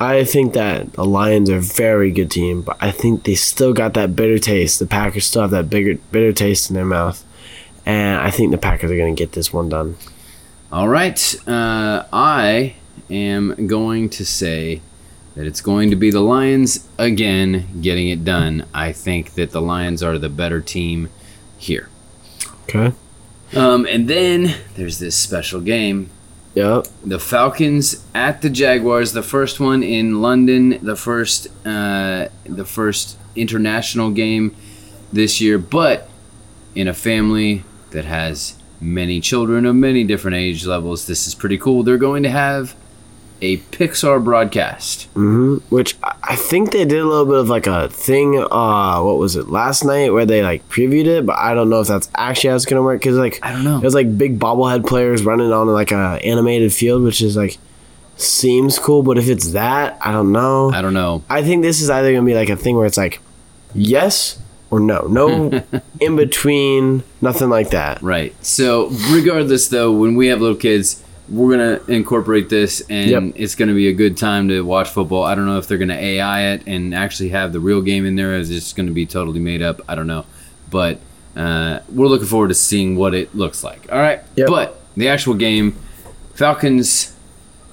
[0.00, 3.72] I think that the Lions are a very good team, but I think they still
[3.72, 4.78] got that bitter taste.
[4.78, 7.22] The Packers still have that bigger bitter taste in their mouth.
[7.86, 9.96] And I think the Packers are going to get this one done.
[10.72, 12.74] All right, uh, I
[13.10, 14.80] am going to say
[15.34, 18.66] that it's going to be the Lions again getting it done.
[18.74, 21.08] I think that the Lions are the better team
[21.56, 21.88] here.
[22.64, 22.92] Okay.
[23.54, 26.10] Um, and then there's this special game
[26.54, 26.88] Yep.
[27.04, 33.16] the Falcons at the Jaguars, the first one in London, the first uh, the first
[33.36, 34.56] international game
[35.12, 36.08] this year, but
[36.74, 41.06] in a family that has many children of many different age levels.
[41.06, 41.82] This is pretty cool.
[41.82, 42.74] They're going to have
[43.42, 45.04] a Pixar broadcast.
[45.14, 48.38] hmm Which I I think they did a little bit of like a thing.
[48.38, 51.26] Uh, what was it last night where they like previewed it?
[51.26, 53.64] But I don't know if that's actually how it's gonna work because like I don't
[53.64, 53.78] know.
[53.78, 57.58] It was like big bobblehead players running on like a animated field, which is like
[58.16, 59.02] seems cool.
[59.02, 60.70] But if it's that, I don't know.
[60.72, 61.24] I don't know.
[61.28, 63.18] I think this is either gonna be like a thing where it's like
[63.74, 64.38] yes
[64.70, 65.64] or no, no
[66.00, 68.00] in between, nothing like that.
[68.02, 68.32] Right.
[68.44, 73.22] So, regardless, though, when we have little kids, we're gonna incorporate this, and Yep.
[73.36, 75.22] it's gonna be a good time to watch football.
[75.22, 78.16] I don't know if they're gonna AI it and actually have the real game in
[78.16, 79.80] there, as it's gonna be totally made up.
[79.88, 80.24] I don't know,
[80.70, 80.98] but
[81.36, 83.86] uh, we're looking forward to seeing what it looks like.
[83.92, 84.20] All right.
[84.36, 84.48] Yep.
[84.48, 85.76] But the actual game,
[86.34, 87.14] Falcons,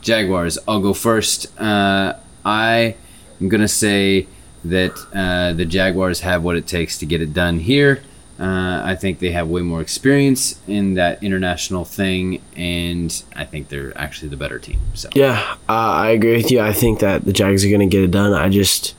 [0.02, 0.58] Jaguars.
[0.68, 1.48] I'll go first.
[1.60, 2.14] Uh,
[2.46, 2.96] I
[3.42, 4.28] am gonna say
[4.66, 8.02] that uh, the Jaguars have what it takes to get it done here.
[8.40, 13.70] Uh, I think they have way more experience in that international thing, and I think
[13.70, 14.80] they're actually the better team.
[14.94, 16.60] So Yeah, uh, I agree with you.
[16.60, 18.34] I think that the Jags are gonna get it done.
[18.34, 18.94] I just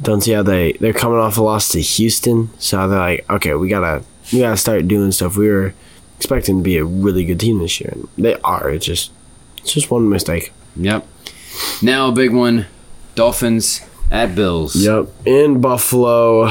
[0.00, 3.54] don't see how they they're coming off a loss to Houston, so they're like, okay,
[3.54, 5.36] we gotta we gotta start doing stuff.
[5.36, 5.74] We were
[6.16, 8.68] expecting to be a really good team this year, and they are.
[8.68, 9.12] It's just
[9.58, 10.52] it's just one mistake.
[10.74, 11.06] Yep.
[11.82, 12.66] Now a big one:
[13.14, 14.74] Dolphins at Bills.
[14.74, 15.08] Yep.
[15.24, 16.50] In Buffalo,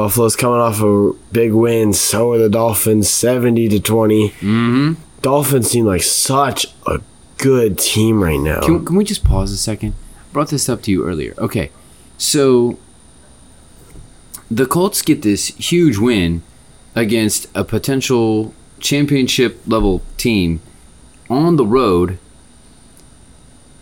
[0.00, 1.92] Buffalo's coming off a big win.
[1.92, 4.92] So are the Dolphins, seventy to 20 Mm-hmm.
[5.20, 7.02] Dolphins seem like such a
[7.36, 8.62] good team right now.
[8.62, 9.92] Can, can we just pause a second?
[10.18, 11.34] I brought this up to you earlier.
[11.36, 11.70] Okay,
[12.16, 12.78] so
[14.50, 16.40] the Colts get this huge win
[16.94, 20.62] against a potential championship level team
[21.28, 22.16] on the road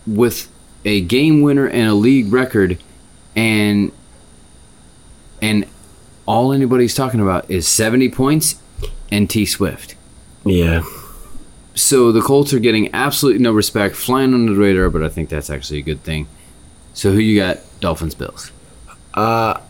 [0.05, 0.51] with
[0.83, 2.77] a game winner and a league record,
[3.37, 3.93] and
[5.41, 5.65] and
[6.29, 8.61] all anybody's talking about is 70 points
[9.11, 9.95] and T Swift.
[10.45, 10.83] yeah.
[11.73, 15.29] So the Colts are getting absolutely no respect, flying under the radar, but I think
[15.29, 16.27] that's actually a good thing.
[16.93, 17.57] So who you got?
[17.79, 18.51] Dolphins, Bills.
[19.13, 19.61] Uh,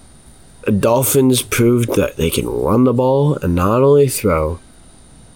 [0.65, 4.59] Dolphins proved that they can run the ball and not only throw.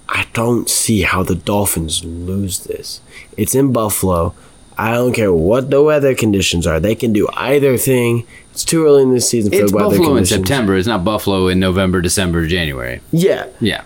[0.10, 3.02] I don't see how the Dolphins lose this.
[3.38, 4.34] It's in Buffalo.
[4.78, 6.80] I don't care what the weather conditions are.
[6.80, 8.26] They can do either thing.
[8.52, 10.00] It's too early in the season for It's weather conditions.
[10.08, 10.26] Buffalo in.
[10.26, 10.76] September.
[10.78, 13.02] It's not Buffalo in November, December, January.
[13.12, 13.84] Yeah, Yeah,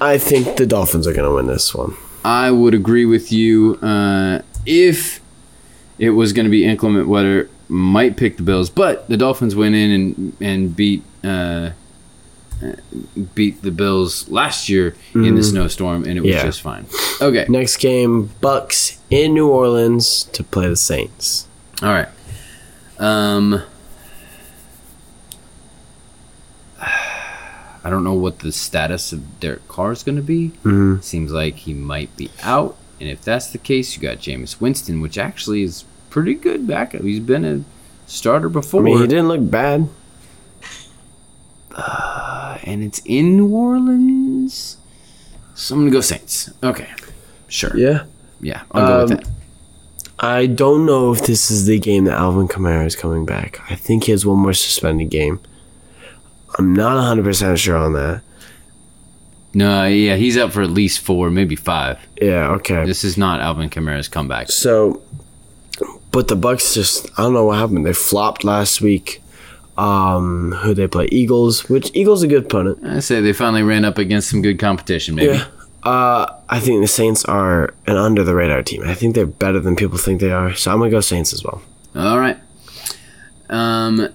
[0.00, 1.94] I think the Dolphins are going to win this one.
[2.24, 3.76] I would agree with you.
[3.82, 5.20] Uh, if
[5.98, 9.74] it was going to be inclement weather, might pick the Bills, but the Dolphins went
[9.74, 11.70] in and and beat uh,
[13.34, 16.44] beat the Bills last year in the snowstorm, and it was Yeah.
[16.44, 16.86] just fine.
[17.20, 21.46] Okay, Next game, Bucs in New Orleans to play the Saints.
[21.82, 22.08] All right.
[22.98, 23.62] Um,
[26.80, 30.52] I don't know what the status of Derek Carr is going to be.
[30.64, 31.02] Mhm.
[31.02, 35.00] Seems like he might be out, and if that's the case, you got Jameis Winston,
[35.00, 37.02] which actually is pretty good backup.
[37.02, 37.60] He's been a
[38.06, 39.88] starter I before, mean, he didn't look bad.
[41.76, 44.78] And it's in New Orleans.
[45.54, 46.50] So I'm gonna go Saints.
[46.62, 46.88] Okay,
[47.48, 47.76] sure.
[47.76, 48.04] Yeah.
[48.40, 49.28] Yeah, I'll go with Um, that.
[50.18, 53.60] I don't know if this is the game that Alvin Kamara is coming back.
[53.70, 55.40] I think he has one more suspended game.
[56.58, 58.22] I'm not 100% sure on that.
[59.54, 61.98] No, yeah, he's up for at least four, maybe five.
[62.20, 62.84] Yeah, okay.
[62.86, 64.50] This is not Alvin Kamara's comeback.
[64.50, 65.00] So,
[66.10, 67.86] but the Bucs just, I don't know what happened.
[67.86, 69.20] They flopped last week.
[69.76, 71.08] Um, who they play?
[71.10, 72.84] Eagles, which Eagles a good opponent.
[72.84, 75.34] I say they finally ran up against some good competition, maybe.
[75.34, 75.46] Yeah.
[75.82, 78.82] Uh, I think the Saints are an under the radar team.
[78.84, 80.54] I think they're better than people think they are.
[80.54, 81.60] So I'm gonna go Saints as well.
[81.94, 82.38] All right.
[83.50, 84.08] Um,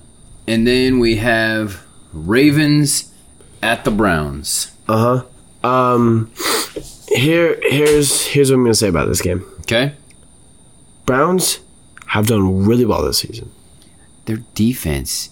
[0.48, 3.14] and then we have Ravens
[3.62, 4.72] at the Browns.
[4.88, 5.24] Uh
[5.64, 5.68] huh.
[5.68, 6.32] Um,
[7.10, 9.46] here, here's here's what I'm gonna say about this game.
[9.62, 9.94] Okay.
[11.06, 11.60] Browns
[12.08, 13.52] have done really well this season.
[14.26, 15.30] Their defense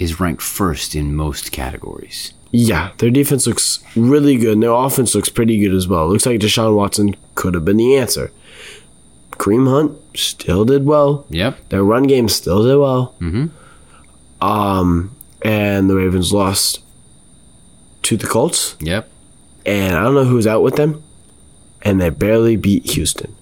[0.00, 2.32] is ranked first in most categories.
[2.50, 6.08] Yeah, their defense looks really good, and their offense looks pretty good as well.
[6.08, 8.32] Looks like Deshaun Watson could have been the answer.
[9.32, 11.24] Kareem Hunt still did well.
[11.30, 11.68] Yep.
[11.68, 13.14] Their run game still did well.
[13.20, 13.50] Mhm.
[14.40, 16.80] Um, and the Ravens lost
[18.02, 19.08] to the Colts, Yep.
[19.64, 21.02] and I don't know who's out with them,
[21.82, 23.34] and they barely beat Houston.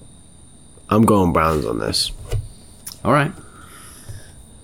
[0.90, 2.10] I'm going Browns on this.
[3.04, 3.32] All right.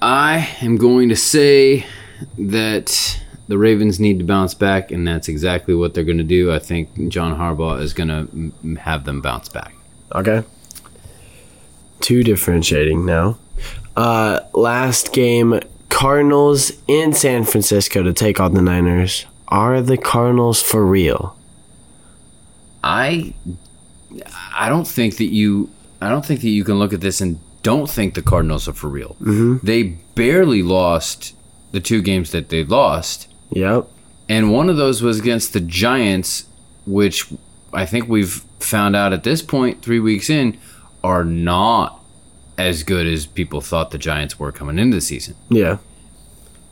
[0.04, 1.86] I am going to say
[2.36, 6.52] that the Ravens need to bounce back, and that's exactly what they're going to do.
[6.52, 8.08] I think John Harbaugh is going
[8.62, 9.74] to have them bounce back.
[10.14, 10.42] Okay.
[12.00, 13.38] Two differentiating now.
[13.96, 19.24] Uh, last game, Cardinals in San Francisco to take on the Niners.
[19.48, 21.34] Are the Cardinals for real?
[22.82, 23.32] I
[24.54, 25.70] I don't think that you
[26.02, 28.72] I don't think that you can look at this and don't think the Cardinals are
[28.72, 29.16] for real.
[29.20, 29.66] Mm-hmm.
[29.66, 29.82] They
[30.14, 31.34] barely lost
[31.72, 33.88] the two games that they lost, Yep.
[34.28, 36.44] and one of those was against the Giants,
[36.86, 37.26] which
[37.72, 40.56] I think we've found out at this point, three weeks in,
[41.02, 42.00] are not
[42.56, 45.34] as good as people thought the Giants were coming into the season.
[45.50, 45.78] Yeah.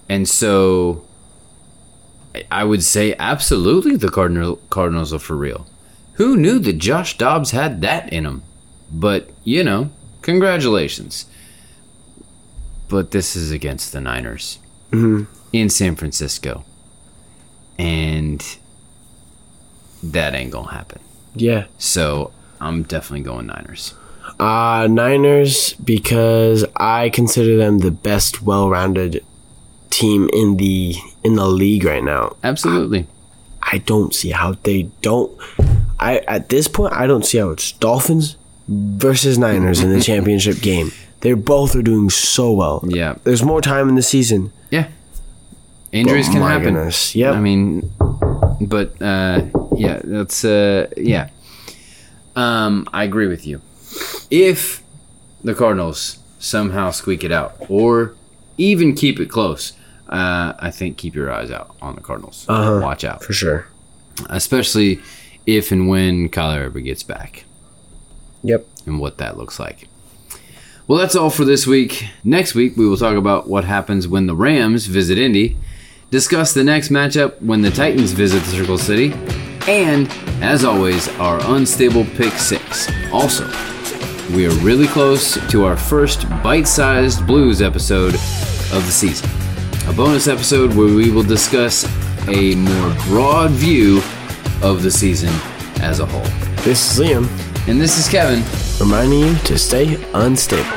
[0.09, 1.05] And so
[2.35, 5.67] I- I would say absolutely the Cardinal, Cardinals are for real.
[6.15, 8.43] Who knew that Josh Dobbs had that in him?
[8.93, 9.91] But, you know,
[10.23, 11.27] congratulations.
[12.89, 14.59] But this is against the Niners
[14.93, 16.65] in San Francisco.
[17.79, 18.45] And
[20.03, 21.01] that ain't going to happen.
[21.35, 21.67] Yeah.
[21.79, 23.95] So I'm definitely going Niners.
[24.39, 29.25] Uh, Niners because I consider them the best well-rounded
[29.91, 32.37] team in the in the league right now.
[32.43, 33.07] Absolutely.
[33.63, 35.31] I don't see how they don't.
[35.99, 38.37] I at this point I don't see how it's Dolphins
[38.69, 40.93] versus Niners in the championship game.
[41.21, 42.83] They both are doing so well.
[42.87, 43.15] Yeah.
[43.25, 44.53] There's more time in the season.
[44.71, 44.89] Yeah.
[45.93, 46.75] Injuries Oh can happen.
[46.75, 47.15] goodness.
[47.15, 47.35] Yep.
[47.35, 47.93] I mean,
[48.61, 49.43] but uh,
[49.77, 51.29] yeah, that's uh, yeah.
[52.35, 53.61] Um, I agree with you.
[54.31, 54.83] If
[55.45, 58.15] the Cardinals somehow squeak it out, or
[58.57, 59.75] even keep it close,
[60.09, 62.47] uh, I think keep your eyes out on the Cardinals.
[62.49, 62.81] Uh-huh.
[62.83, 63.67] Watch out, For sure.
[64.31, 64.99] especially
[65.47, 67.45] if and when Kyler ever gets back
[68.43, 68.67] Yep.
[68.87, 69.89] and what that looks like.
[70.89, 72.07] Well, that's all for this week.
[72.25, 75.57] Next week, we will talk about what happens when the Rams visit Indy,
[76.11, 79.13] discuss the next matchup when the Titans visit Circle City,
[79.69, 80.09] and,
[80.43, 82.91] as always, our unstable pick six.
[83.13, 83.47] Also,
[84.35, 89.31] we are really close to our first bite sized blues episode of the season.
[89.89, 91.85] A bonus episode where we will discuss
[92.29, 93.99] a more broad view
[94.63, 95.31] of the season
[95.81, 96.23] as a whole.
[96.65, 97.29] This is Liam
[97.69, 98.43] And this is Kevin.
[98.81, 100.69] reminding you to stay unstable.